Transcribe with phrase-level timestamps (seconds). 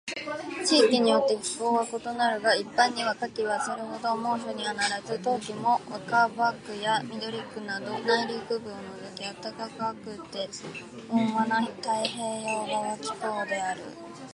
[0.65, 8.81] 地域によって気候は異なるが、一般には夏季はそれほど猛暑にはならず、冬季も若葉区や緑区など内陸部を除
[9.13, 10.49] き暖かくて
[11.07, 13.81] 温和な太平洋側気候である。